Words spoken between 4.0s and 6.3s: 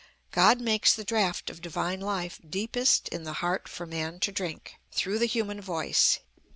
to drink, through the human voice.